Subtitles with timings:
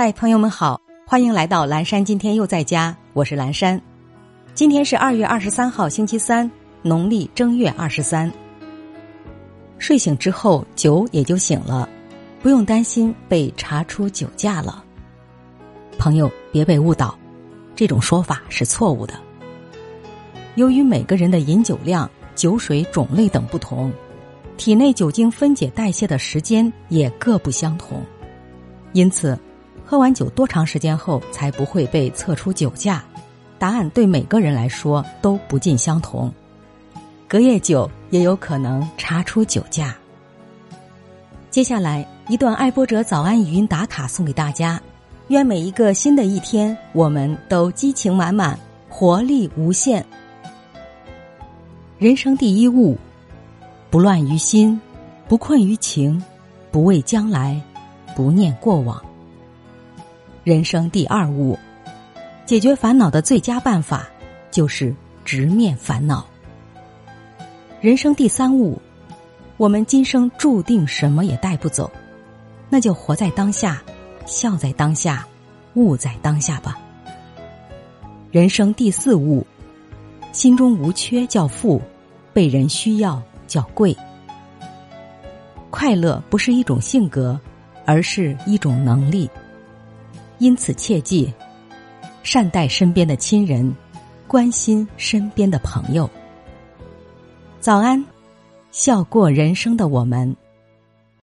[0.00, 2.04] 嗨，朋友们好，欢迎来到蓝山。
[2.04, 3.82] 今天又在家，我是蓝山。
[4.54, 6.48] 今天是二月二十三号，星期三，
[6.82, 8.32] 农历正月二十三。
[9.76, 11.88] 睡醒之后，酒也就醒了，
[12.40, 14.84] 不用担心被查出酒驾了。
[15.98, 17.18] 朋友，别被误导，
[17.74, 19.14] 这种说法是错误的。
[20.54, 23.92] 由于每个人的饮酒量、酒水种类等不同，
[24.56, 28.00] 体内酒精分解代谢的时间也各不相同，
[28.92, 29.36] 因此。
[29.90, 33.02] 喝完酒多长时间后才不会被测出酒驾？
[33.58, 36.30] 答案对每个人来说都不尽相同。
[37.26, 39.96] 隔夜酒也有可能查出酒驾。
[41.50, 44.78] 接下来一段爱播者早安语音打卡送给大家，
[45.28, 48.58] 愿每一个新的一天我们都激情满满，
[48.90, 50.04] 活力无限。
[51.96, 52.94] 人生第一物，
[53.88, 54.78] 不乱于心，
[55.26, 56.22] 不困于情，
[56.70, 57.58] 不畏将来，
[58.14, 59.02] 不念过往。
[60.48, 61.58] 人生第二物，
[62.46, 64.08] 解决烦恼的最佳办法
[64.50, 66.26] 就是直面烦恼。
[67.82, 68.80] 人生第三物，
[69.58, 71.92] 我们今生注定什么也带不走，
[72.70, 73.82] 那就活在当下，
[74.24, 75.28] 笑在当下，
[75.74, 76.78] 悟在当下吧。
[78.30, 79.46] 人生第四物，
[80.32, 81.78] 心中无缺叫富，
[82.32, 83.94] 被人需要叫贵。
[85.68, 87.38] 快乐不是一种性格，
[87.84, 89.28] 而是一种能力。
[90.38, 91.32] 因此，切记
[92.22, 93.74] 善待身边的亲人，
[94.26, 96.08] 关心身边的朋友。
[97.60, 98.04] 早安，
[98.70, 100.34] 笑过人生的我们。